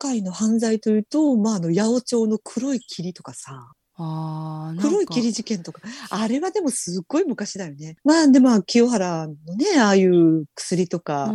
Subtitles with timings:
[0.00, 3.70] 界の犯罪というと、まあ、あの、八百長の黒い霧とかさ、
[4.02, 7.96] あー黒い霧事件とか、あれはでもすっごい昔だよね。
[8.02, 11.34] まあ、で、まあ、清原のね、ああいう薬とか、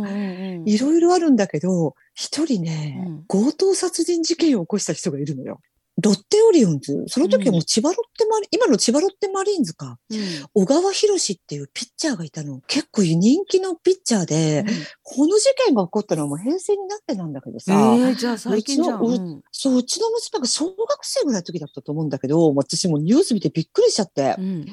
[0.64, 3.24] いろいろあるんだけど、一人ね、うん。
[3.28, 5.60] 強盗殺人事件を起こした人がいるのよ。
[6.02, 7.04] ロッテオリオンズ？
[7.06, 9.98] その時はもう千葉ロッテマリ、今の千葉ロッテマリーンズか。
[10.10, 10.18] うん
[10.54, 12.60] 小川博士っていうピッチャーがいたの。
[12.66, 14.64] 結構人気のピッチャーで、
[15.02, 19.00] この事件が起こったのはもう平成になってなんだけどさ、えー、じゃあ最近じゃん。
[19.00, 24.66] うちのうんそう、うちの娘が小学生ぐらいの時だったと思うんだけど、私もうニュース見てびっくりしちゃって、うん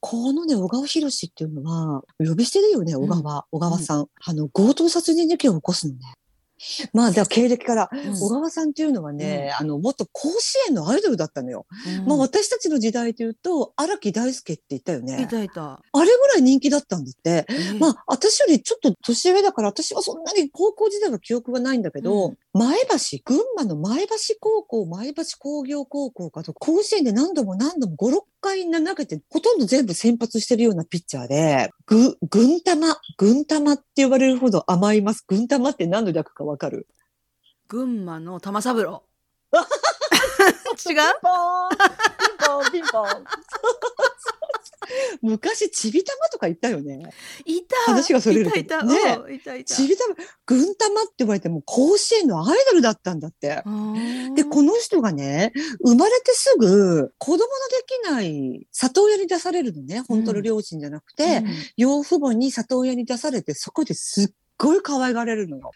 [0.00, 4.06] このね、小川博士っていうのは、呼び捨てだよね、小川、小川さん。
[4.24, 5.98] あの、強盗殺人事件を起こすのね。
[6.92, 11.66] まあ、じゃあ経歴から、うん小川さんっていうのはね、あの、もっと甲子園のアイドルだったのよ。
[12.00, 15.26] うんまあ、私たちの時代で言うと、荒木大輔って言ったよいね。
[15.30, 15.80] たいた。
[15.92, 17.46] あれぐらい人気だったんだって。
[17.48, 35.24] えーまあ、私よりちょっと年上だから、私はそんなに高校時代の記憶がないんだけど、うん前橋、群馬の前橋高校、前橋工業高校かと、甲子園で何度も何度も5、6回投げて、ほとんど全部先発してるようなピッチャーで、ぐ、軍玉、軍玉って呼ばれるほど甘います。
[35.26, 36.88] 軍玉って何の略かわかる
[37.68, 39.04] 群馬の玉三郎。
[39.52, 41.78] 違 うピンポン、ピ
[42.34, 43.24] ンポン、ピンポン。
[45.22, 47.10] 昔、ちび玉とか言ったよね。
[47.44, 48.96] いた話がそれるいたね
[49.26, 49.74] うんいたいた。
[49.74, 50.14] ちび玉、
[50.46, 53.62] 軍玉って言われても甲子園のアイドルだったんだって。
[54.34, 55.52] で、この人がね、
[55.84, 57.48] 生まれてすぐ子供ので
[57.86, 60.00] きない里親に出されるのね。
[60.08, 61.42] 本当の両親じゃなくて、
[61.76, 65.70] 養父母に里親に出されて、そこですっごい可愛がられるのよ。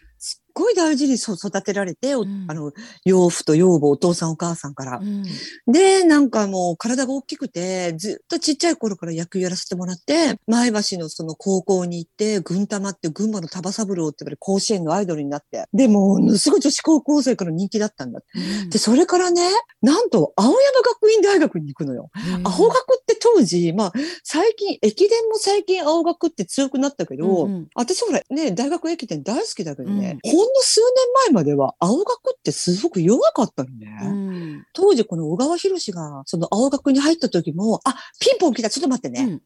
[0.53, 2.71] ごい大事にそ育てられて、おうんあの、
[3.05, 5.03] 養父と養母、お父さんお母さんからう。
[5.03, 5.23] ん
[5.67, 15.65] で、なんかもう体が大きくて、ずっとちっちゃい頃から野球やらせてもらって、前橋のその高校に行って、軍玉って群馬の玉三郎って言われる甲子園のアイドルになって。
[15.73, 18.27] で、もう、すごい女子高校生から人気だったんだって。
[18.35, 19.41] うんで、それからね、
[19.81, 22.09] なんと、青山学院大学に行くのよ。
[22.43, 23.93] 青学って当時、まあ、
[24.23, 33.97] 最近、駅伝も最近青学って強くなったけど、私ほらね、大学駅伝大好きだけどね、ほんの数年前までは青学ってすごく弱かったのね。
[34.03, 39.23] うん当時この小川博士がその青学に入った時も、あ、ピンポン来た、ちょっと待ってね。
[39.23, 39.41] うん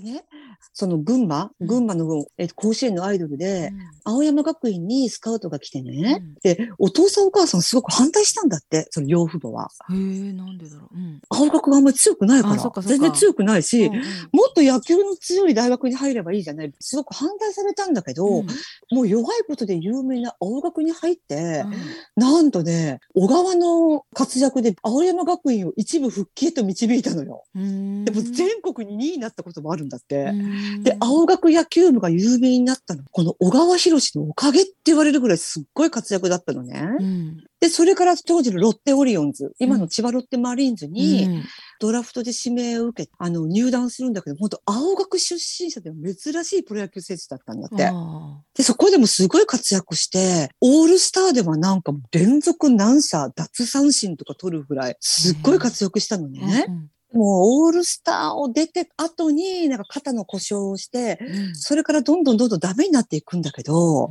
[0.00, 0.24] でね、
[0.72, 1.66] その群馬、うん。
[1.66, 3.72] 群馬の、えっと甲子園のアイドルで、
[4.04, 6.34] 青山学院にスカウトが来てね、うん。
[6.42, 9.70] で、お父さんお母さんすごく反対したんだって、その養父母は。
[9.90, 10.96] へえ、なんでだろう。
[10.96, 11.20] うん。
[11.28, 12.82] 青学があんまり強くないから。
[12.82, 13.88] 全然強くないし、
[14.32, 16.72] もっと野球の強い大学に入ればいいじゃない。
[16.80, 18.46] すごく反対されたんだけど、うん。
[18.90, 22.22] もう弱いことで有名な青学に入って、うん。
[22.22, 27.44] なんとね、小川の活躍で青山学院を一部復帰へと導いたのよ。
[27.54, 28.04] うん。
[28.04, 30.24] でも全国に2位になったこともあるんだって。
[30.24, 33.02] うんで、青学野球部が有名になったの。
[33.10, 36.88] この小川博士のおかげって言われるぐらいすっごい活躍だったのね。
[37.00, 41.42] うんで、それから当時のロッテオリオンズ、今の千葉ロッテマリーンズに、うん
[41.78, 47.86] ドラフトで指名を受けて、あの、入団するんだけど、本当青学出身者でも珍しいプロ野球選手だったんだって。
[47.86, 56.66] あで、そこでもすごい活躍して、オールスターではなんかもう連続何者、脱三振とか取るぐらい、すっごい活躍したのーね。
[56.68, 64.10] うんもうオールスターを出て後に、なんか肩の故障をして、うんそれからどんどんどんどんダメになっていくんだけど、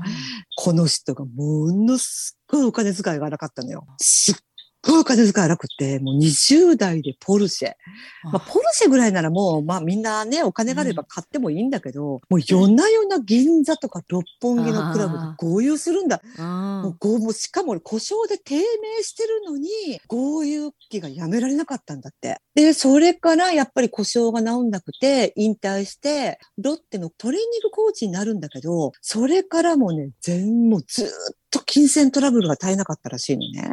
[0.57, 3.85] この人がものすっごいお金遣いが荒かったのよ。
[3.99, 4.35] すっ
[4.85, 7.73] ごいお金遣い荒くて、もう20代でポルシェ。
[8.23, 16.21] まあ、ポルシェぐらいならもう、まあみんなね、お金があれば買ってもいいんだけど、もう夜な夜な銀座とか六本木のクラブで豪遊するんだ。
[16.37, 18.63] あもう豪もうしかも故障で低迷
[19.03, 19.69] してるのに、
[20.07, 22.37] 豪遊期がやめられなかったんだって。
[22.53, 31.09] で、それからやっぱり故障が治んなくて、引退して、ロッテのトレーニングコーチになるんだけど、それからもね、全、もうずーっ
[31.51, 33.69] と金銭トラブルが絶えなかったらしいのね。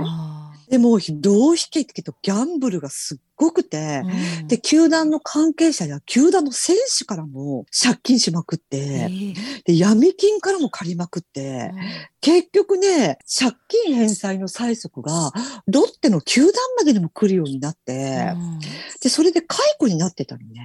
[0.73, 4.03] あでも、浪費劇とギャンブルがすっごくて、
[4.41, 4.49] うん。
[4.49, 9.35] で、球団の関係者や球団の選手からも借金しまくっえて、ー
[9.65, 11.73] で、闇金からも借りまくって、
[12.21, 15.33] 結局ね、借金返済の催促が、
[15.67, 18.59] ロッテの球団までにも来るようになって、うん。
[19.03, 20.63] で、それで解雇になってたのね。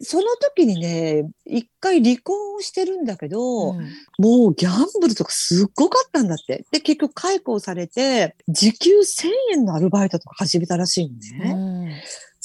[0.00, 6.64] その時にね、一回離婚をしてるんだけど、うんもうギャンブルとかすっごかったんだって。
[6.70, 11.50] で、結局解雇されて、時給1000円のアルバイトとか始めたらしいのね。
[11.52, 11.56] う
[11.88, 11.92] ん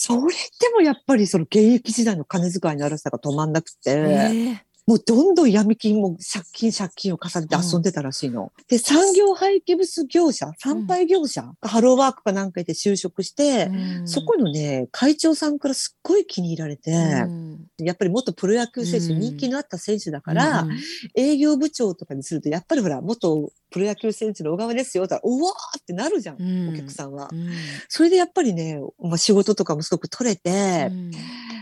[0.03, 8.51] それでもやっぱりその現役時代の金遣いの荒さが止まんなくて、えーもうどんどん闇金も借金借金を重ねて遊んでたらしいの。
[8.67, 14.07] で、産業廃棄物業者、産廃業者がハローワークかなんかで就職して、うん。
[14.07, 16.95] そこのね、会長さんからすっごい気に入られて、う
[17.27, 17.67] ん。
[17.79, 19.19] やっぱり元プロ野球選手、うん。
[19.19, 20.71] 人気のあった選手だから、うん
[21.15, 26.69] 営業部長とかにすると、やっぱりほら、元プロ野球選手の小川ですよ、って言ったら、うわーってなるじゃん、うん。
[26.69, 27.29] お客さんは。
[27.31, 27.49] うん。
[27.87, 31.11] それでやっぱりね、まあ、仕事とかもすごく取れて、うん。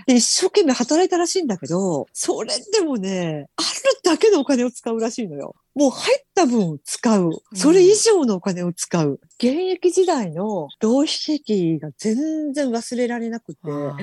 [0.08, 3.09] で、一生懸命働いたらしいんだけど、それでもね、
[3.58, 3.68] ある
[4.04, 5.56] だけのお金を使うらしいのよ。
[5.76, 7.32] もう入った分使う。
[7.54, 9.20] それ以上のお金を使う。
[9.38, 11.08] 現役時代の浪費
[11.38, 13.96] 劇が全然忘れられなくて、あ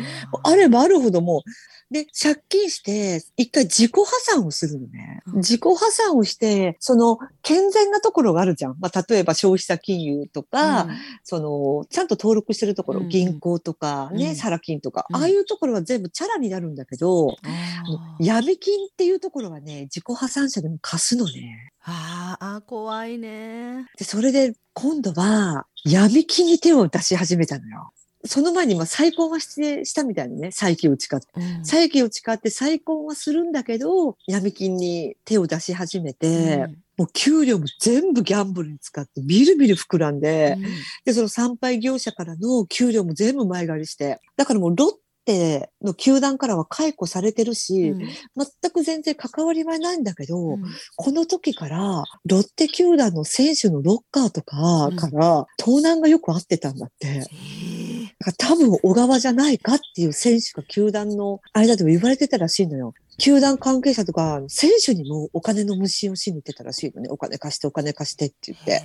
[0.45, 1.51] あればあるほどもう、
[1.89, 5.23] で、借金して、一回自己破産をするのね。
[5.27, 8.77] うん自己破産をして、その、健全なところがあるじゃん。
[8.81, 10.89] まあ、例えば消費者金融とか、
[11.23, 17.37] その、ちゃんと登録してるところ、うん銀行とかね、うんサラ金とか、うんああいうところは全部チャラになるんだけど、
[18.19, 21.56] 闇金っていうところはね、自己破産者でも貸すのね。
[21.85, 23.87] あーあー怖いね。
[23.99, 27.93] で、それで今度は闇金に手を出し始めたのよ。
[28.25, 31.27] その前にまあ再婚はしてしたみたいにね、再起を誓って。
[31.37, 36.67] うん再起を誓って再婚はするんだけど、闇金に手を出し始めて、
[36.97, 40.57] もう給料も全部ギャンブルに使って、ビルビル膨らんで、
[41.05, 44.93] で、その参拝業者からの給料も全部前借りして、だからもうロッ
[45.27, 47.99] テの球団からは解雇されてるし、うん
[48.37, 50.65] 全く全然関わりはないんだけど、うん
[50.97, 57.21] この時からロッテ球団の選手のロッカーとかから盗難がよくあってたんだって。
[57.21, 62.95] だから多分小川じゃないかっていう選手が球団の間でも言われてたらしいのよ。
[63.19, 67.09] 球団関係者とか選手にもお金の無心をしに行ってたらしいのね。
[67.11, 68.83] お金貸してお金貸してって言って。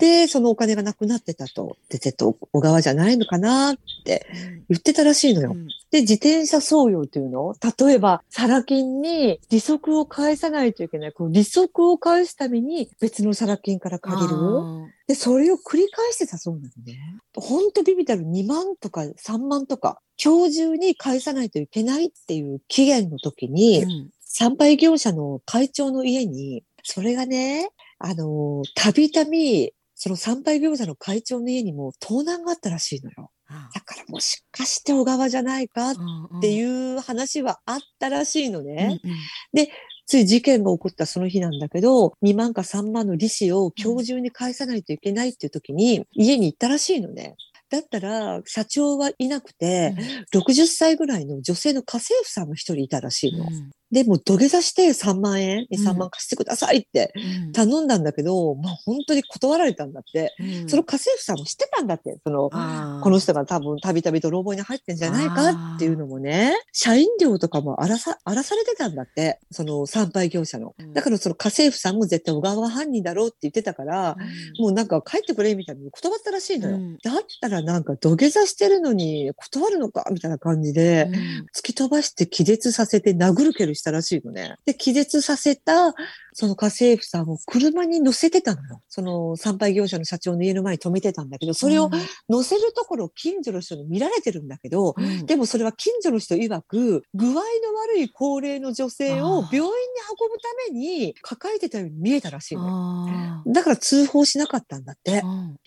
[0.00, 1.76] へで、そのお金がなくなってたと。
[1.88, 5.52] で、絶対小川じゃないのかなってえ言ってたらしいのよ。
[5.54, 11.12] うんで、自転車操業っていうの例えば、サラ金に利息を返さないといけない。
[11.12, 14.34] こう利息を返すために別のサラ金から借りる。
[14.34, 16.98] あで、それを繰り返してたそうなのね。
[17.36, 27.70] ほんとビビたる2万とか3万とか、今日中に返さないといけないっていう期限の時ーに、うん参拝業者の会長の家に、それがね、
[28.00, 29.72] あの、たびたび、
[30.04, 33.30] その参拝業者の会長の家にも盗難があったらしいのよ。
[33.46, 39.00] あだからもしかして小川じゃないかっうんていう話はあったらしいのね。
[39.02, 39.68] うんうん
[40.06, 47.36] つい事件が起こったその日なんだけど、2万か3万の利子を今日中に返さないといけないっていう時に、家に行ったらしいのね。
[47.70, 49.94] だったら、社長はいなくて、
[50.34, 53.44] 60歳ぐらいの女性の家政婦さんが一人いたらしいの。
[53.44, 57.12] うんで、もう土下座して3万円、2、うん3万貸してくださいって
[57.46, 60.34] うん頼んだんだけど、まあ本当に断られたんだって。
[60.40, 62.18] うんその家政婦さんも知ってたんだって。
[62.24, 69.38] その、この人が多分たびたび泥棒に入ってんじゃないかっていうのもね、社員料とかも荒らさ、荒らされてたんだって。
[69.52, 70.74] その参拝業者の。
[70.78, 74.16] うんだからその家政婦さんも絶対小川が犯人だろうって言ってたから、
[74.58, 76.76] もうなんか帰ってくれみたいに断ったらしいのよ。
[76.76, 81.14] うんだったらなんか土下座してるのに断るのかみたいな感じで、うん
[81.54, 84.56] 突き飛ばして気絶させて殴る蹴るしたらしいのね。
[84.66, 85.94] で、気絶させた、
[86.34, 88.82] その家政婦さんを車に乗せてたのよ。
[88.88, 91.90] その参拝業者の社長の家の前に止めてたんだけど、それを
[92.28, 95.26] 乗せるところを近所の人に見られてるんだけど、うん。
[95.26, 97.40] でもそれは近所の人曰く、具合の
[97.86, 102.68] 悪い高齢の女性を病院に運ぶために抱えてたように見えたらしいのよ。
[102.68, 105.22] あだから通報しなかったんだって。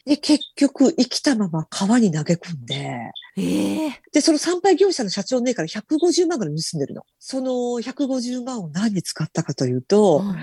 [0.06, 7.04] で、結局生きたまま川に投げ込んで、ええで、その参拝業者の社長の家から150万ぐらい盗んでるの。
[7.20, 10.36] その150万を何に使ったかというと、うん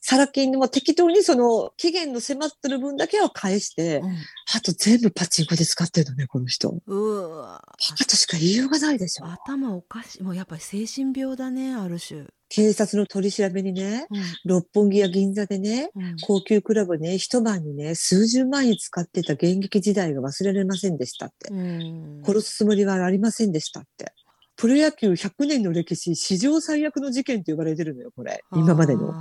[0.00, 4.16] サラ金も適当にその期限の迫ってる分だけは返して、うん
[4.54, 6.80] あと全部パチンコで使ってるのね、この人。
[6.86, 9.26] うわバしか言いようがないでしょ。
[9.26, 21.52] 頭おかしいもうやっぱり精神病だねある種、警察の取り調べにね、うん六本木や銀座でね、うん高級クラブね、一晩にね、数十万円使ってた現役時代が忘れられませんでしたって。
[21.52, 24.12] うん殺すつもりはありませんでしたって。
[24.56, 28.42] プロ野球100年の歴史、史上最悪の事件と呼ばれてるのよ、これ。
[28.52, 29.12] 今までの。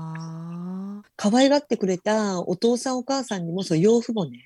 [1.18, 4.46] あ可愛がってくれたお父さんお母さんにも、その養父もね、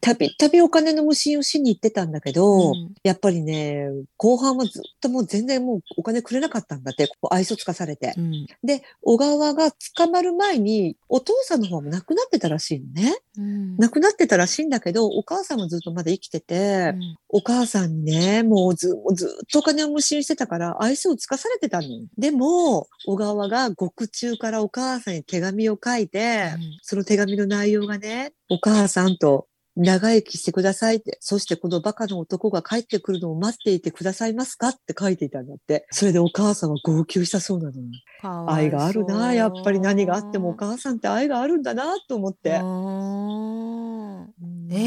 [0.00, 8.14] たびたびお金の無心をしに行ってたんだけど、うんやっぱりね、後半はずっともう全然もうお金くれなかったんだって、こう愛想つかされて。
[8.16, 13.16] うんで、小川が捕まる前に、お父さんの方も亡くなってたらしいのね。
[13.36, 22.06] うん亡くなってたらしいんだけど、お母さんもずっとまだ生きてて、うんお母さんにね、もうずずっとお金を無心してたから、愛想をつかされてたのよ。
[22.16, 35.86] でも、小川が獄中からお母さんに手紙を書いて、うんその手紙の内容がね、お母さんと長生きしてくださいって、そしてこのバカの男が帰ってくるのを待っていてくださいますかって書いていたんだって。
[35.92, 37.86] それでお母さんは号泣したそうなのよ。
[38.20, 42.50] かわいそう愛があるな、やっぱり何があってもお母さんって愛があるんだなと思って。
[42.50, 42.60] え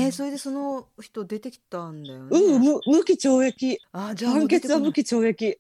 [0.10, 2.28] ー、それでその人出てきたんだよね。
[2.30, 3.80] うん、無無期懲役。
[3.94, 5.58] あじゃあも判決は無期懲役。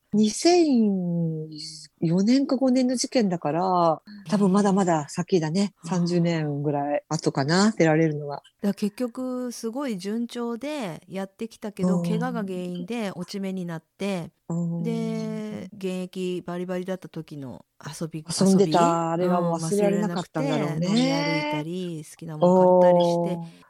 [2.01, 5.74] 2004年か5年の事件だから、多分まだまだ先だね。
[5.86, 8.43] あー30年ぐらい後かな、出られるのは。
[8.62, 12.03] だ結局すごい順調でやってきたけどうん。
[12.03, 14.84] 怪我が原因で落ち目になってうん。
[14.84, 18.72] で現役バリバリだった時の遊び遊んでび？
[18.72, 20.88] たあれがもう忘れられなかったんだろうね。
[20.88, 23.25] 飲み歩いたり好きなもの買ったりし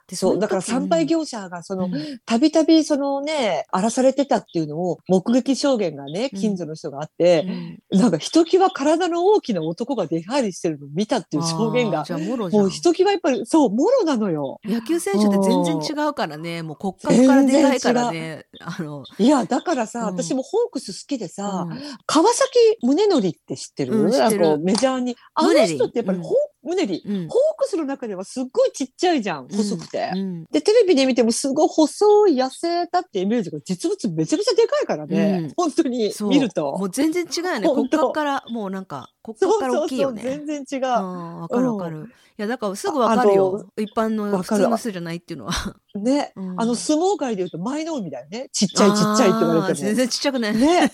[0.09, 2.19] てそう、だから時参拝業者がその、うん。
[2.25, 6.39] たびたびそのね、荒らされてたっていうのを目撃証言がね、うん。
[6.39, 7.45] 近所の人があって、
[7.91, 7.99] うん。
[7.99, 14.59] なんかひときわ体の大きな男が出入りしてるのを見たっていう証言がもうんひときわやっぱり、そう、もろなのよ。
[14.63, 16.61] 野球選手って全然違うからね。
[16.61, 18.45] もう骨格からでかいからね。
[18.59, 20.05] あの、いや、だからさ、うん。
[20.05, 21.81] 私もホークス好きでさ、うん。
[22.05, 24.59] 川崎宗則って知ってる,、うん知ってる。
[24.59, 25.17] メジャーに。
[25.33, 26.23] あの人ってやっぱりうん。
[26.23, 30.11] ホー、宗理、うんホークスの中ではすっごいちっちゃいじゃん、細くて。
[30.13, 35.39] うんで、テレビで見てもすごい細い痩せたってイメージが実物めちゃめちゃでかいからね。
[35.43, 36.77] うん本当に見ると。
[36.77, 40.87] もう全然違うよね骨格からもうなんか骨格からそうそう、大きいよね全然違う。
[40.87, 42.05] うんわかるわかる。
[42.37, 43.67] いやだからすぐわかるよ。
[43.77, 45.75] 一般の普通の人じゃないっていうのは。
[45.95, 48.49] ね、うんあの相撲界で言うと舞の海だよね。
[48.51, 49.73] ちっちゃいちっちゃいって言われても。
[49.73, 50.55] 全然ちっちゃくない。
[50.55, 50.91] ね。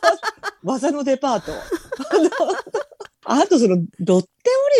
[0.64, 1.52] 技のデパート。
[3.30, 4.28] あとその、ロッテ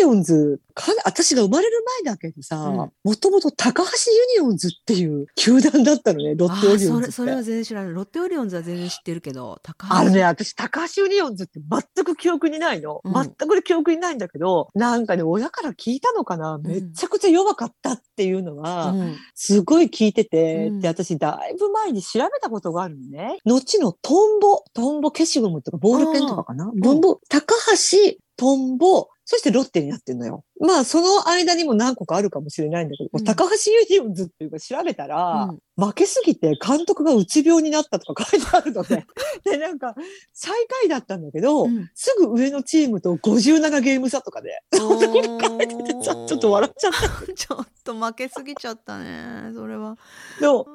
[0.03, 3.89] オリオンズ、かな私が生まれる前だけどさ、うんもともと高橋
[4.37, 7.11] ユニオンズっていう球団だったのね、ロあッテオリオンズって。
[7.11, 7.93] ーそれそれは全然知らない。
[7.93, 9.93] ロッテオリオンズは全然知ってるけど、高橋。
[9.95, 11.59] あのね、私、高橋ユニオンズって
[11.95, 13.01] 全く記憶にないの。
[13.03, 23.37] うん全く記憶にないんだけど、なんかね、親から聞いたのかな、んめちゃくちゃ弱かったっていうのは、うんすごい聞いてて、うんで、私、だいぶ前に調べたことがあるのね。
[23.45, 30.43] 後のトンボ、トンボ消しゴムとかボールペンとかかな文房、高橋、トンボ、そしてロッテになってんのよ。
[30.59, 33.23] まあ、その間にも何個かあるかもしれないんだけど、うん。
[33.23, 35.59] 高橋ユニオンズっていうか調べたら、うん。
[35.85, 39.05] 負けすぎて監督がうつ病になったとか書いてあるので、
[39.45, 39.95] で、なんか、
[40.33, 41.89] 最下位だったんだけど、うん。
[41.95, 46.99] すぐ上のチームと57ゲーム差とかで、書いててさ、 ちょっと笑っちゃった。
[47.33, 49.51] ちょっと負けすぎちゃったね。
[49.53, 49.97] それは。
[50.41, 50.65] でも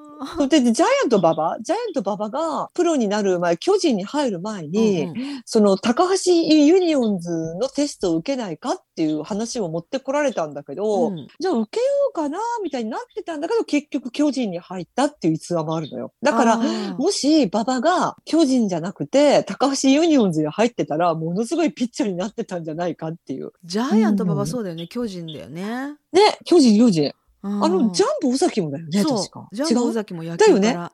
[0.48, 1.56] で、でジャイアント馬場？
[1.60, 5.42] ジャイアント馬場がプロになる前、巨人に入る前に、うんうん。
[5.44, 16.12] その高橋ユニオンズのテストを受けないかっていう話を持ってこられたんだけど、うんじゃあ受けようかなみたいになってたんだけど、結局巨人に入ったっていう逸話もあるのよ。
[16.22, 23.52] だからもし馬場が巨人じゃなくて高橋ユニオンズに入ってたら、ものすごいピッチャーになってたんじゃないかっていう。
[23.64, 24.86] ジャイアント馬場そうだよね。
[24.86, 25.96] 巨人だよね。
[26.12, 27.12] ね、巨人、巨人。
[27.42, 29.48] ああの、ジャンボ尾崎もだよね、確か。
[29.52, 30.72] ジャンボ尾崎も野だよね。
[30.72, 30.90] だ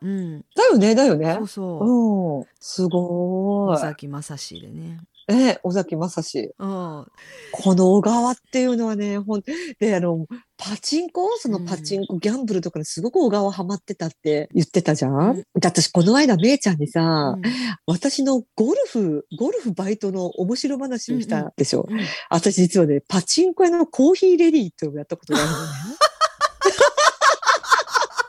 [0.66, 1.46] よね、だよねそう。
[1.46, 2.38] そう。
[2.38, 2.46] うん。
[2.58, 3.74] すごい。
[3.74, 4.98] 尾崎正史でね。
[5.30, 6.50] え、尾崎正史。
[6.58, 7.06] うん。
[7.52, 9.42] この小川っていうのはね、ほん、
[9.78, 15.36] で、あの、パチンコそのパチンコ、ギャンブルとかにすごく小川ハマってたって言ってたじゃん、うん。
[15.36, 17.42] で、私この間、めいちゃんにさ、うん。
[17.86, 22.00] 私のゴルフ、ゴルフバイトの面白話をしたでしょ、うん。
[22.28, 25.62] 私実はね、パチンコ屋のコーヒーレディーっていうのをやったことがあるのね。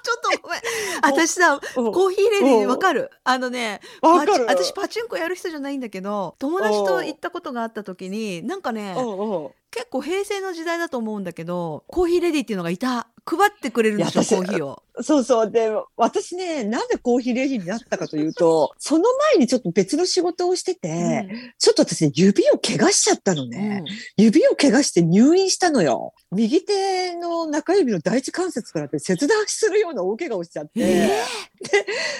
[0.03, 0.61] ちょっとごめん。
[1.03, 1.91] 私さ、うん。
[1.91, 3.09] コーヒーレディーわかる？
[3.23, 8.95] あのね、私パチンコやる人じゃないんだけど、友達と行ったことがあった時に、なんかね、
[9.71, 13.07] 結構平成の時代だと思うんだけど、コーヒーレディーっていうのがいた。
[13.25, 14.83] 配ってくれるんですよ、コーヒーを。
[15.01, 15.51] そうそう。
[15.51, 23.83] で、私ね、なんでコーヒーレディーになったかというと、 その前にちょっと別の仕事をしてて、ちょっと私ね、指を怪我しちゃったのうんね。
[24.17, 26.13] 指を怪我して入院したのよ。
[26.31, 30.71] 右手の中指の第一関節からって切断するような大怪我をしちゃって。
[30.81, 31.23] え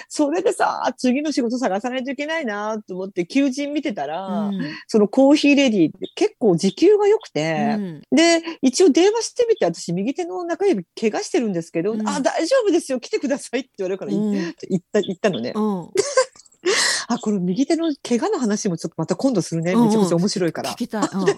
[0.08, 14.54] それでさ、次の仕事探さないといけないなと思って求人見てたら、うんそのコーヒーレディーって結構時給が良くて、うんで、一応電話してみて、私右手の中指怪我してるんですけど、うんあ、大丈夫ですよ、来てくださいって言われるから、うん言っ
[14.92, 15.52] た、言ったのね。
[15.54, 15.88] うん
[17.08, 19.72] あ、この右手の怪我の話もちょっとまた今度するね。
[19.72, 20.76] うんうんめちゃくちゃ面白いから聞。
[20.76, 21.08] きたい。
[21.12, 21.26] うん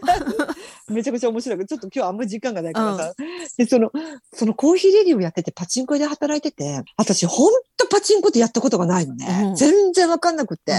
[0.89, 1.59] めちゃくちゃ面白い。
[1.59, 3.15] から、ちょっと今日あんまり時間がないからさ。
[3.57, 3.91] で、その、
[4.35, 9.27] そのコーヒーレディーをやってて、パチンコ屋で働いてて、私ほんとパチンコってやったことがないのね。
[9.49, 9.55] うん。
[9.55, 10.75] 全然わかんなくって。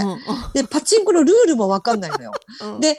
[0.53, 2.31] で、パチンコのルールもわかんないのよ。
[2.61, 2.79] うん。
[2.79, 2.97] で例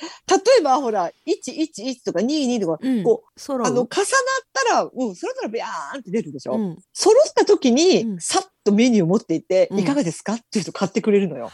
[0.61, 3.05] えばほら、111とか22とか、うん。
[3.05, 3.87] こう、あの、重なっ
[4.53, 6.79] たら、うん、それぞれビャーンって出るでしょ、うん。
[6.93, 8.21] 揃った時に、うん。
[8.21, 9.79] さっとメニューを持っていって、うん。
[9.79, 10.35] いかがですか？
[10.35, 11.51] って言うと買ってくれるのよ。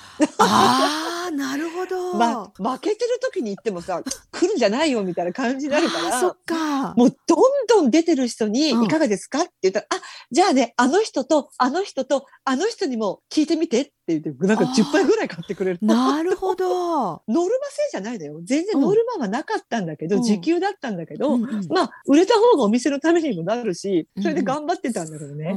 [1.32, 2.14] なるほど。
[2.14, 6.20] ま、負けてる時に言ってもさ、 来るんじゃないよみたいな感じになるから。
[6.20, 6.94] そっか。
[6.96, 15.78] もうどんどん出てる人にうんいかがですかって言ったら、あ、じゃあね、あの人と、あの人と、あの人にも聞いてみてって言って、なんかあー10杯ぐらい買ってくれる。
[15.80, 17.22] なるほど。
[17.28, 18.40] ノルマ制じゃないのよ。
[18.44, 25.54] 全然うんノルマはなかったんだけど、うん時給だったんだけど、うんうんまあ、売れた方がお店のためにもなるし、それで頑張ってたんだけどね。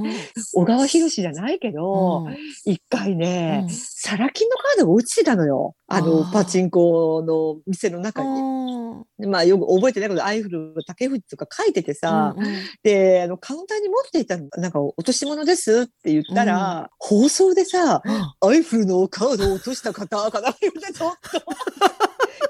[0.53, 2.27] 小川博士じゃないけど、
[2.65, 5.64] 一回ね、サラ金のカードが落ちてたのよ。
[5.87, 8.29] あの、パチンコの店の中に。
[8.29, 8.75] うん
[9.29, 12.53] まあ、よく覚えてないけど、アイフル、竹藤とか書いててさ、うんうん。
[12.83, 18.01] で、あの、カウンターに持っていたの、なんか、落とし物ですって言ったら、放送でさ、
[18.41, 21.13] アイフルのカードを落とした方かなってちょっ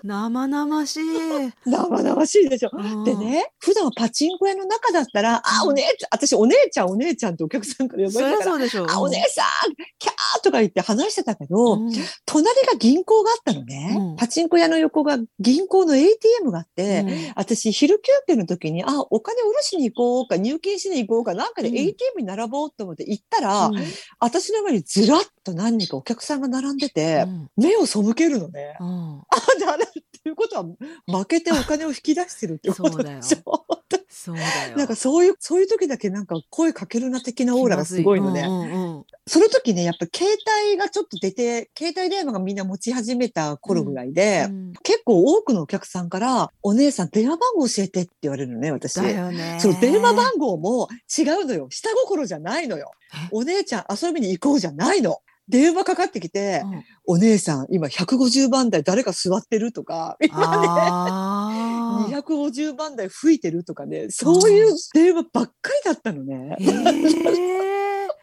[0.04, 1.52] 生々しい。
[1.64, 2.72] と生々しいでしょ。
[3.04, 8.88] でね、普段パチンコ屋の中だったら、あ、お姉ちゃん、私お姉ちゃんお姉ちゃんってお客さんから呼ばれたから、ゃそうでしょう。
[8.90, 11.92] あ、お姉さん、キャーとか言って話してたけど、うん
[12.26, 13.96] 隣が銀行があったのね。
[13.98, 23.76] うんパチンコ屋の横が銀行の ATM があって、うん私、昼休憩の時に、あ、お金下ろしに行こうか、入金しに行こうか、なんかでうん ATM に並ぼうと思って行ったら、うん
[24.20, 28.76] 私の前にずらっと何人かお客さんが並んでて、うん目を背けるのね。
[29.16, 30.66] うんあ、だねっていうことは、
[31.08, 33.66] 負けてお金を引き出してるってことでしょ。
[34.10, 34.78] そうだよ。
[34.78, 38.42] なんかそういう、そういう時だけなんか声かけるな的なオーラがすごいのね。
[38.42, 48.94] うんうんうんその時ね、やっぱ携帯がちょっと出て、携帯電話がみんな持ち始めた頃ぐらいで、うん結構多くのお客さんから、お姉さん電話番号教えてって言われるのね、私。
[48.94, 49.58] だよね。
[49.60, 51.68] そう、電話番号も違うのよ。
[51.72, 53.30] 下心じゃないのよえ？
[53.32, 55.22] お姉ちゃん遊びに行こうじゃないの。
[55.48, 66.58] 電話かかってきて、うんお姉さん、今150番台誰か座ってるとか、今あね、250番台吹いてるとかね、そういう電話ばっかりだったのね。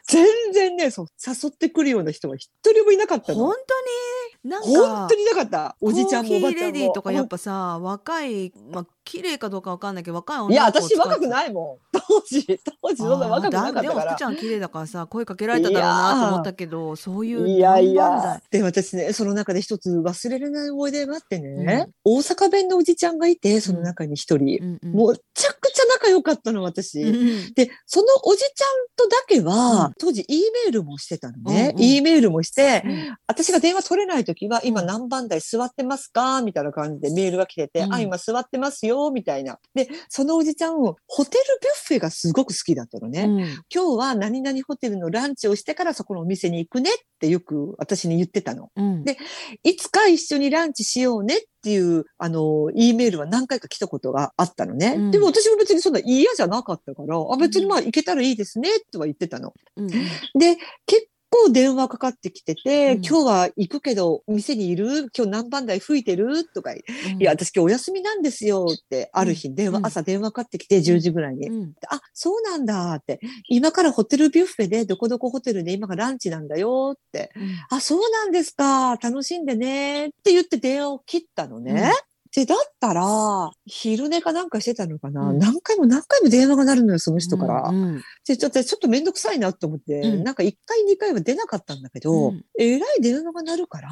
[0.08, 3.38] 全然ね、そう、誘ってくるような人は一人もいなかったの。
[3.38, 4.50] ー本当に？
[4.50, 5.76] なんか本当にいなかった。
[5.80, 6.56] おじちゃんもおばちゃんも。
[6.56, 11.86] コーヒーレディーとかやっぱさ若いまあ綺麗かどうかわかんないけど若いいや、女の子を使って私若くないもん。
[12.08, 14.22] 当時、当時そんな若くなかったでも福ち。
[14.22, 18.40] ゃん綺麗だからさ声かけられただろうなと思ったけどそういういやいや。
[18.50, 22.16] で、私ね、その中で一つ忘れられない思い出があってね、うん。
[22.16, 24.58] 大阪弁のおじちゃんがいて、その中に一人。
[24.58, 24.92] 台うんうん。
[24.92, 27.02] もう、めちゃくちゃ仲良かったの、私。
[27.02, 29.94] うんで、そのおじちゃんとだけは、うん。
[29.98, 31.72] 当時 E メールもしてたのね。
[31.74, 31.84] うんうん。
[31.84, 33.16] E メールもして、うん。
[33.26, 36.42] 私が電話取れない時は、今うん何番台座ってますか？
[36.42, 37.94] みたいな感じでメールが来てて、うん。
[37.94, 39.58] あ、今座ってますよ、みたいな。
[39.74, 43.22] で、そのおじちゃん、ホテルビュッフェがすごく好きだったのね。
[43.22, 48.70] うん今日は何々ホテルのランチをしてからそこのお店に行くねってよく私に言ってたの。
[48.76, 49.16] うんで
[49.62, 54.94] いつか一緒にランチしようねっていう、あの、E メールは何回か来たことがあったのね。
[54.96, 59.52] うんでも私も別にそんな嫌じゃなかったから、あ、別にまあ行けたらいいですねとは言ってたの。
[59.76, 65.08] うんで、結構電話かかってきてて、うん今日は行くけど、店にいる？
[65.16, 66.44] 今日何番台吹いてる？
[66.44, 66.84] とか、い
[67.18, 71.48] や、私今日お休みなんですよって、ある日電話、うん朝電話かかってきて10時ぐらいに。
[71.48, 73.18] うんあ、そうなんだって。
[73.48, 77.32] 今からホテルビュッフェで、どこどこホテルで今がランチなんだよって。
[77.70, 78.96] あ、そうなんですか。
[78.96, 80.06] 楽しんでね。
[80.06, 81.92] って言って電話を切ったのね。
[82.36, 85.38] うんで、だったら、昼寝かなんかしてたのかな、うん。
[85.38, 87.68] 何回も何回も電話が鳴るのよ、その人から。
[87.68, 88.02] うんうん。
[88.26, 90.24] で、ちょっと、ちょっとめんどくさいなと思って、うん。
[90.24, 92.42] なんか1回2回は出なかったんだけど、うん。
[92.58, 93.90] えらい電話が鳴るから、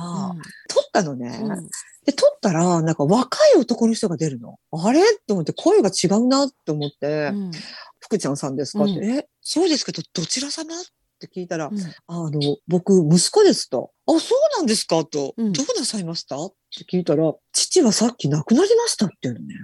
[0.70, 1.38] 取ったのね。
[1.42, 1.68] うん。
[2.06, 4.56] で、取ったら、なんか若い男の人が出るの。
[4.72, 5.02] あれ？
[5.26, 7.50] と思って、声が違うなと思って、うん。
[7.98, 8.84] 福ちゃんさんですか？
[8.84, 9.04] って、うん。
[9.04, 10.74] え、そうですけど、どちら様？
[10.74, 10.82] っ
[11.20, 11.78] て聞いたら、うん。
[12.06, 13.90] あの、僕、息子ですと。
[14.06, 15.04] あ、そうなんですか？
[15.04, 15.34] と。
[15.36, 15.52] うん。
[15.52, 16.36] どうなさいました？
[16.42, 19.54] って聞いたら、父はさっき亡くなりましたって言うのね。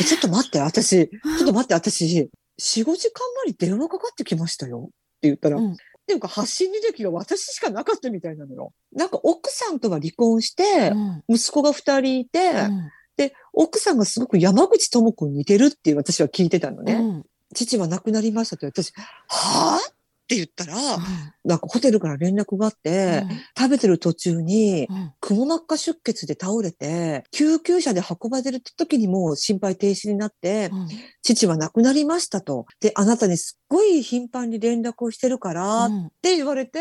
[0.00, 0.04] え？
[0.04, 4.86] ちょっと待って、私、ちょっと待って、私、4、5時間前に電話かかってきましたよ。
[4.86, 5.72] って言ったら、うん。
[5.72, 8.72] っていうか発信履歴が私しかなかったみたいなのよ。
[8.92, 11.22] なんか奥さんとは離婚してう、ん。
[11.28, 12.90] 息子が2人いて、うん。
[13.16, 16.94] で、奥さんがすごく山口智子に似てるって私は聞いてたのね。
[16.94, 17.24] うん。
[17.54, 18.92] 父は亡くなりましたって私、
[19.28, 19.92] はぁ？
[20.32, 20.98] って言ったら、う
[21.44, 23.28] なんかホテルから連絡があって、ん。
[23.58, 25.12] 食べてる途中に、うん。
[25.20, 30.88] くも膜下出血で倒れて、救急車で運ばれる時にもう心肺停止になって、うん。
[31.22, 32.66] 父は亡くなりましたと。
[32.80, 36.10] で、あなたにすっごい頻繁に連絡をしてるから、っうん。
[36.20, 36.80] て言われて、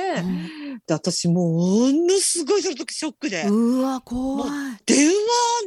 [0.85, 4.49] で私もう、ものすごいその時ショックで、うわ怖い。
[4.85, 5.13] 電話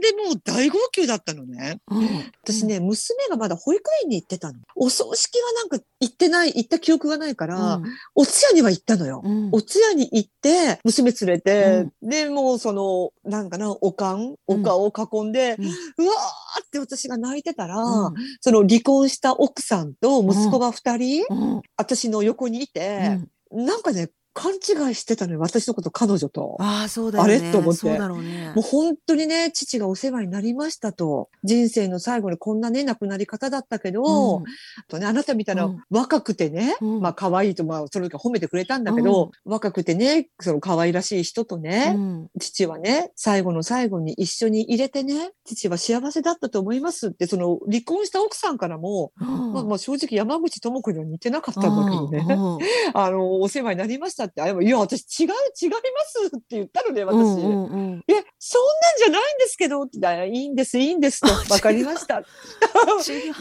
[0.00, 1.80] でもう大号泣だったのね。
[1.88, 2.08] うん。
[2.42, 4.58] 私ね、娘がまだ保育園に行ってたの。
[4.76, 7.80] お葬式はなんか行ってない、行った記憶がないから、
[8.14, 9.22] お通夜には行ったのよ。
[9.24, 9.48] うん。
[9.52, 15.64] お通夜に行って、娘連れて、で、もうその、なんかな、おかん、おかを囲んで、うん。
[16.04, 18.14] うわーって私が泣いてたら、うん。
[18.40, 21.62] その離婚した奥さんと息子が二人、うん。
[21.77, 23.18] 私の横にいて、
[23.50, 25.40] なんかね、勘違いしてたのよ。
[25.40, 26.57] 私のこと彼女と。
[26.59, 27.37] ああ、そうだよね。
[27.37, 27.53] あれ？
[27.53, 28.62] と思ってそうだろうねもう。
[28.62, 31.31] 本当にね、父がお世話になりましたと。
[31.44, 34.44] 人生の最後にこんなね、亡くなり方だったけど、うん
[34.88, 52.59] とね、あなたみたいなうん若くてね、うんまあ可愛いと、まあその時は褒めてくれたんだけど、若くてね、その可愛らしい人とね、うん父はね、最後の最後に一緒に入れてね、父は幸せだったと思いますって、その離婚した奥さんからも、まあ、まあ正直山口智子には似てなかったんだけどね、うん
[52.94, 55.28] あの、お世話になりましたって、あれも、いや、私違う、
[55.60, 57.16] 違いますって言ったのね、私。
[57.16, 62.22] うんうんうんえ、そんなんじゃないんですけど、いいんです、いいんですと、わかりました。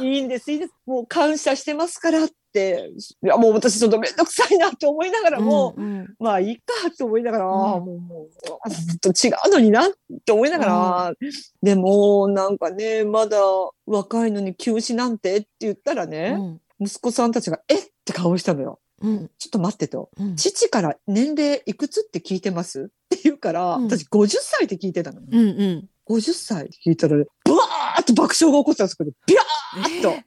[0.01, 0.73] いいんです、いいです。
[0.85, 2.91] もう感謝してますからって、
[3.23, 6.63] いや、もう私ちょっとめんどくさいなって思いながらも、うんうんまあいいか
[6.97, 8.27] と思いながら、んああもう、も
[8.65, 9.91] う、ずっと違うのになっ
[10.25, 11.13] て思いながら、
[11.61, 13.37] でも、なんかね、まだ
[13.85, 18.79] 若いのに休止なんてって言ったらね、うん息子さんたちが、えって顔したのよ。
[19.03, 19.29] うん。
[19.37, 20.09] ちょっと待ってと。
[20.17, 20.35] うん。
[20.35, 22.89] 父から年齢いくつって聞いてます？
[22.89, 23.85] って言うから、うん。
[23.85, 25.19] 私50歳って聞いてたの。
[25.19, 25.89] うんうん。
[26.07, 30.25] 50歳って聞いたらね、ブワーッと爆笑が起こったんですけど、ビャーッと、え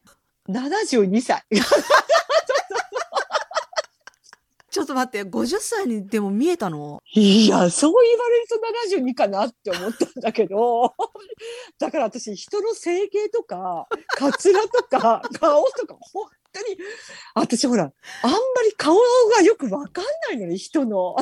[0.49, 1.43] 72歳。
[4.71, 7.01] ちょっと待って50歳にでも見えたの？
[7.15, 8.57] いや、そう言われると
[9.01, 10.93] 72かなって思ったんだけど、
[11.79, 16.77] だから私、人の整形とか、カツラとか、顔とか、本当に、
[17.35, 17.87] 私ほら、あ
[18.29, 18.97] んまり顔
[19.37, 21.17] がよくわかんないのね、人の。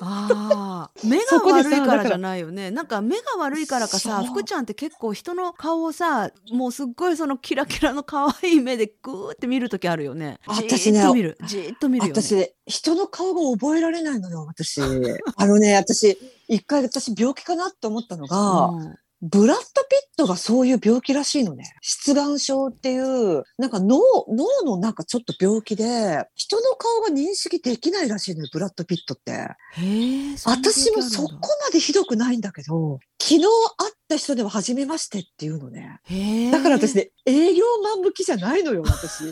[0.00, 2.70] ああ目が悪いかららじゃないよね。
[2.70, 10.38] なんか目が悪いからかさ福ちゃんって結構人の顔をさもうすっごいそのキラキラの可愛い目でグーって見る時あるよね。
[10.46, 11.38] 私ねじーっと見る。
[11.44, 12.22] じーっと見るよね。
[12.22, 14.80] 私ね、人の顔が覚えられないのよ、私。
[14.80, 19.68] あのね、私、一回私病気かなって思ったのが、うんブラッド・ピ
[20.14, 21.72] ットがそういう病気らしいのね。
[21.80, 29.30] 出願症っていう、なんか脳、脳のなんかちょっと病気で、人の顔が認識できないらしいのよ、ブラッド・ピットって。
[29.32, 31.30] へ私もそこ
[31.64, 36.00] までひどくないんだけど、昨日会った人では初めましてっていうのね。
[36.04, 39.24] へえだから私ね、営業マン向きじゃないのよ、私。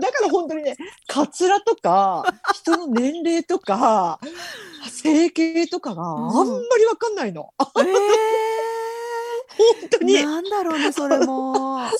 [0.00, 4.18] だから本当にね、カツラとか、人の年齢とか、
[4.88, 7.50] 整形とかがあんまりわかんないの。
[7.58, 7.92] 本へ
[9.90, 10.14] 当に。
[10.14, 11.80] えなんだろうねそれも、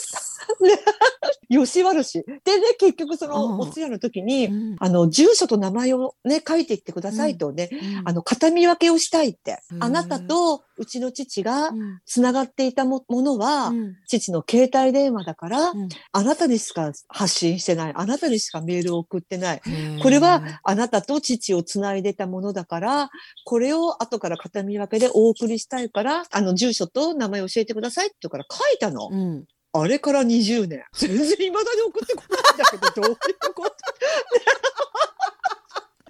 [1.51, 2.23] 吉原市。
[2.23, 9.79] でね、結局そうんのお通夜の時に、うんあの、住所と名前をね、書いていってくださいとね、うんあの、形見分けをしたいってう。
[9.79, 17.93] んあなたとうちの父がうんつながっていたもものは、うん父の携帯電話だから、うんあなたにしか発信してない。
[17.95, 19.63] あなたにしかメールを送ってない。
[20.03, 23.11] これはあなたと父をつないでたものだから、
[23.45, 29.11] これを後から形見分けでお送りしたいから、あの、住所と名前を教えてくださいって言うから書いたの。
[29.73, 30.85] あれから20年。
[30.93, 33.17] 全然いまだに送ってこないんだけど、どういう
[33.55, 33.77] こと？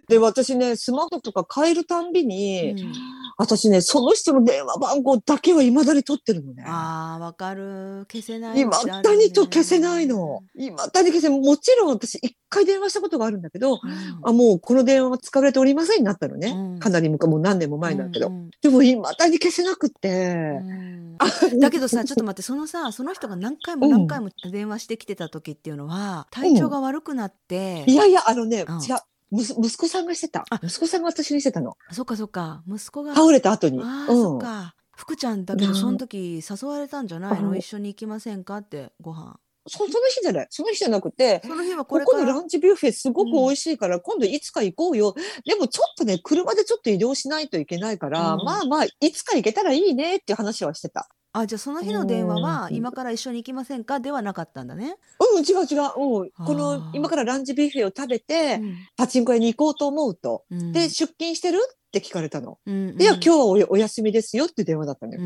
[0.08, 2.92] で、私ね、スマホとか変えるたんびに、うん
[3.40, 6.62] 私ね、その人の電話番号だけは未だに取ってるのね。
[6.66, 10.42] あーわかる消せない未だにと消せないの。
[10.54, 11.40] 未だに消せない。
[11.40, 13.80] もちろん私一回電話したことがあるんだけど、うん
[14.28, 16.48] あ、もうこの電話は使われておりませんになったのね。
[16.48, 18.26] うんかなり昔、もう何年も前なんだけど。
[18.26, 20.10] うんうんでも未だに消せなくって。
[20.10, 21.16] うん
[21.58, 28.96] だけどさちょっと待ってそのさその人が何回も何回も電話してきてた時っていうのは体調が悪くなって、いやいや、あのね、うん違う。
[29.30, 30.44] むす息子さんがしてた。
[30.50, 30.60] あ。
[30.62, 31.76] 息子さんが私にしてたの。
[31.92, 32.62] そっかそっか。
[32.68, 33.14] 息子が。
[33.14, 33.80] 倒れた後に。
[33.80, 34.22] あー、うん。
[34.22, 34.74] そっか。
[34.96, 37.42] 福ちゃんだけどなその時誘われたんじゃない？
[37.42, 37.52] の。
[37.52, 38.58] あ一緒に行きませんか？
[38.58, 39.38] ってご飯。
[39.66, 40.46] そその日じゃない。
[40.50, 45.14] その日じゃなくて、その日はここのランチビュッフェすごく美味しいから、今度いつか行こうよ。
[45.46, 48.44] でもちょっとね、車でちょっと移動しないといけないから、うん。
[48.44, 51.08] まあまあ、いつか行けたらいいねっていう話はしてた。
[51.32, 52.74] あじゃあその日の電話はうん。
[52.74, 54.00] 今から一緒に行きませんか？
[54.00, 54.96] ではなかったんだね、
[55.34, 55.80] うん、違う違う。
[55.80, 58.76] うん、こあのー、今からランチビュッフェを食べて、うん。
[58.96, 60.44] パチンコ屋に行こうと思うと。
[60.50, 60.72] うん。
[60.72, 61.58] で、出勤してる？
[61.90, 62.58] って聞かれたの。
[62.66, 65.14] うんいや、今日はおお休みですよって電話だったの。
[65.14, 65.20] よ。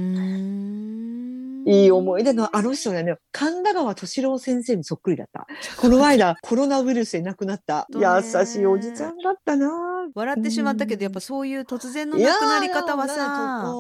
[1.67, 5.47] いい思い出のあの人ね、神田川敏郎先生にそっくりだった。
[5.81, 7.87] この間、コロナウイルスで亡くなった。
[7.91, 8.01] 優
[8.47, 9.71] しいおじちゃんだったな。
[10.15, 13.73] 笑ってしまったけどやっぱそういう突然の亡くなり方はさ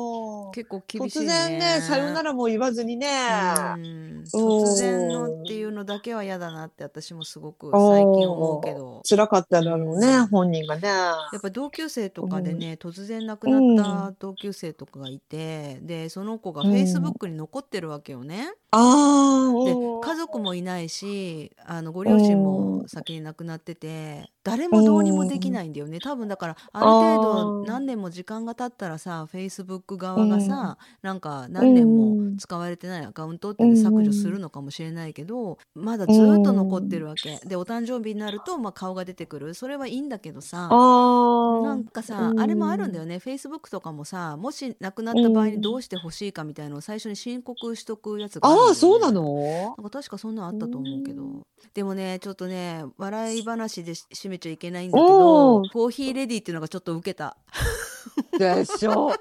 [0.54, 3.08] 結構厳しい突ね然ね、さよならも言わずにね。
[4.32, 9.02] 突然のっていうのだけは嫌だなって私もすごく最近思うけど。
[9.08, 10.86] 辛かっただろうね、本人がね。
[10.86, 18.52] やっぱ同級生とかでね、突然亡くなった同級生とかがいて、でその子がフェイスブックに残ってるわけよね。
[18.74, 25.98] ああ、でうん家族もいないしあのご両親も先に亡くなってて誰もどうにもできないんだよね。
[26.00, 27.66] 多分だからある程あ度ー。
[27.66, 39.54] 何年も時間が経ったらさフェイスブック側がさ、なんか何年も使われてないアカウントって削除するのかもしれないけど、まだずっと残ってるわけ、でお誕生日になると、まあ、顔が出てくる。
[39.54, 40.68] それはいいんだけどさ。
[40.68, 42.40] なんかさ、うん。
[42.40, 49.74] あれもあるんだよね、フェイスブックとかもさ、もし亡くなった場合にどうしてほしいかみたいのを最初に申告しとくやつがあああ、そうなの？
[49.78, 51.24] なんか確かそんなんあったと思うけうど。
[51.74, 57.36] でもね、ちょっとね、笑い話でし締めちゃいけないんだけおどー、コーヒーレディっていうのがちょっと受けた。
[58.38, 59.12] でしょ？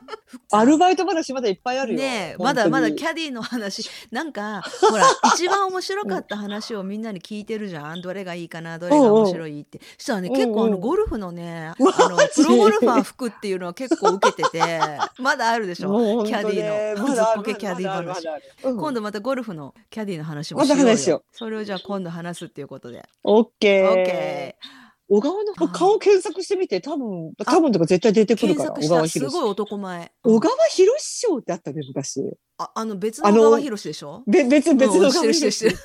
[0.52, 2.00] アルバイト話まだいっぱいあるよ。
[2.00, 3.90] ねえまだまだキャャディの話。
[4.12, 8.02] なんかほら 一番面白かった話をみんなに聞いてるじゃん。
[8.02, 9.80] どれがいいかなどれが面白いって。
[9.98, 14.62] そしたらね結構あのゴルフのねあマのジプロゴルファー服っていうのは結構受けてて
[15.20, 16.24] まだあるでしょ？
[16.26, 17.14] キャディの。
[17.14, 18.28] ずっこけキャディ話。
[18.64, 20.84] 今度またゴルフのキャディの話もましようよ。
[20.86, 21.24] た話しよう。
[21.32, 23.04] それをじゃあ今度話すっていうことで。
[23.24, 24.56] オッケー。
[24.60, 30.12] OK 小川の顔検索してみて、多分、多分とか絶対出てくるから、小川博たすごい男前。
[30.24, 32.22] 小川博賞ってあったね、昔。
[32.58, 34.24] ああの別の小川博でしょ？
[34.28, 35.78] べ別、別のうんしてるしてるしてる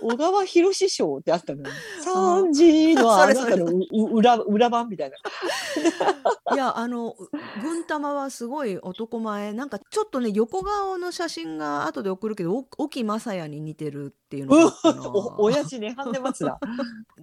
[0.00, 1.74] 小川博賞ってあったのよ。
[2.00, 3.66] 三時のあなたの
[4.10, 5.16] 裏、裏版みたいな。
[6.54, 7.14] いやあの
[7.62, 9.52] 軍玉はすごい男前。
[9.52, 14.74] なんかちょっとね横顔の写真が後で送るけどお沖正也に似てるっていうのが
[15.12, 16.58] お、親父ね、ハンデマツだ。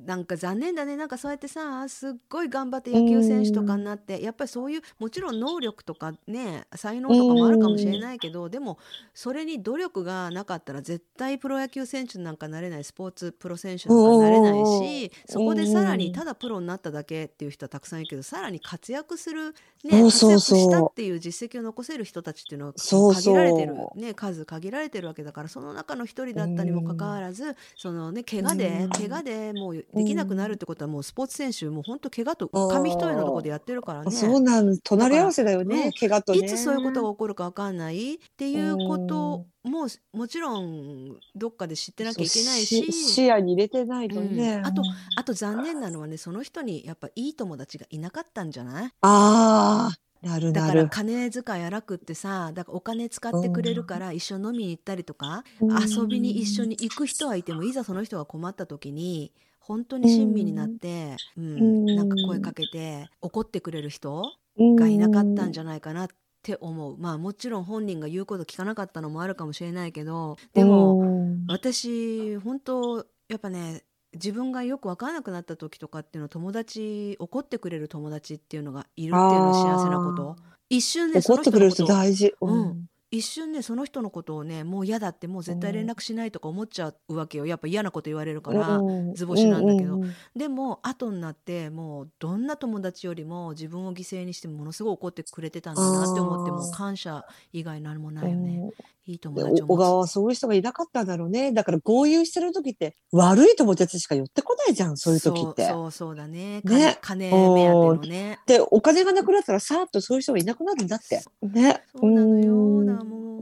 [0.06, 0.96] なんか残念だね。
[0.96, 8.78] なんかそうやってさすっごい頑張って野球選手とかになってやっぱりそういうもちろん能力とかね才能とかもあるかもしれないけどでも
[9.14, 14.66] それに努力がなかったら絶対プロ野球選手なんかなれないスポーツプロ選手なんかなれない
[15.10, 19.54] しそこでさらにただプロになっただけっていう人はたくさんいるけどさらに活躍する、
[19.84, 28.90] ね、活躍したっていう実績を残せる人たちっていうのは限られてる、ね、数限られてるわけだからその中の一人だったにもかかわらずそのね怪我でうん。
[28.90, 34.12] 怪我でもうできなくなるってことはもうスポーツ選手もう本当怪我と紙一重のところでやってるからね。
[34.12, 36.40] そうなん、隣り合わせだよね、怪我とね。
[36.40, 42.92] いつそういうことが起こるかわかんないっていうことももちろんどっかで知ってなきゃいけないし。
[42.92, 44.56] 視野に入れてないとね。
[44.56, 44.66] うん。
[44.66, 44.82] あと
[45.16, 48.92] あと残念なのはねその人にやっぱいい友達がいなかったんじゃない？
[49.02, 50.88] ああ、なるだから。
[50.90, 55.90] 金遣い荒くってさだからお金使ってくれるから一緒に飲みに行ったりとか、うん。
[55.90, 61.46] 遊びに一緒に行く人はいてもいざその人が困った時に本当に親身になって、うん。
[61.46, 64.24] うんなんか声かけて怒ってくれる人
[64.58, 66.16] がいなかったんじゃないかなって
[66.56, 66.98] 思う。
[66.98, 73.84] まあもちろん本人が言うこと聞かなかったのもあるかもしれないけどでも、うん私本当やっぱね
[74.14, 80.36] 自分がよく分からなくなった時とかっていうのは友達怒ってくれる友達っていうのがいるっていうのは幸せなこと。
[80.70, 82.34] 一瞬ね怒ってくれる人大事。
[82.42, 87.46] うん一瞬ねその人のことをねもう嫌だってもう絶対連絡しないとか思っちゃうわけよ。
[87.46, 90.02] やっぱ嫌なこと言われるから、うん図星なんだけど。
[90.36, 98.66] でも後になってもうどんな友達よりも自分を犠牲にしてものすごい怒ってくれてたんだなって思ってもう感謝以外何もないよね、う。
[98.68, 98.72] ん
[99.08, 101.54] いい友で達を小川持はそういう人がいなかったんだろうね。
[101.54, 105.66] だから合流してる時って悪い友達しか寄ってこないじゃん、そういう時って。
[105.68, 106.62] そうそうそうだね。
[106.66, 107.00] ね。
[107.02, 108.40] 金金目当てのね。
[108.46, 111.22] で、お金がなくなったらさーっとそういう人がいなくなるんだって。
[111.42, 111.82] ね。
[111.96, 112.54] そうなのよ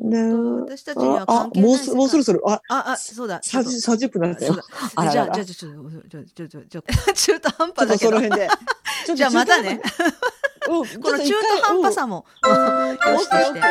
[0.10, 2.42] 私たちには関係ないあもうもうそろそろ。
[2.50, 4.56] ああそうだ30分なんでよ。
[4.96, 8.20] あららじゃあじゃあちょっとちょっとちょっと中途半端だけど。
[9.16, 9.82] じゃあまたね。
[10.66, 12.26] この中途半端さも。
[12.44, 13.62] よしとして。